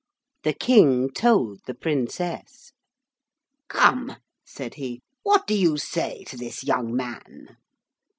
The 0.41 0.53
King 0.53 1.11
told 1.11 1.59
the 1.67 1.75
Princess. 1.75 2.71
'Come,' 3.69 4.15
said 4.43 4.73
he, 4.73 5.03
'what 5.21 5.45
do 5.45 5.53
you 5.53 5.77
say 5.77 6.23
to 6.23 6.35
this 6.37 6.63
young 6.63 6.95
man?' 6.95 7.55